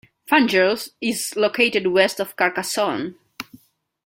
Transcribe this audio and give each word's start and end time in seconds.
Fanjeaux 0.27 0.89
is 0.99 1.35
located 1.35 1.85
west 1.85 2.19
of 2.19 2.35
Carcassonne. 2.35 3.13